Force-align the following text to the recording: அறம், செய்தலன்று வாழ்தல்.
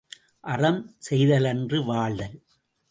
அறம், 0.43 0.79
செய்தலன்று 1.09 1.85
வாழ்தல். 1.85 2.37